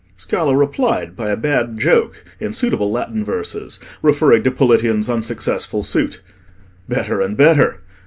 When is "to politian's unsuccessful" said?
4.41-5.83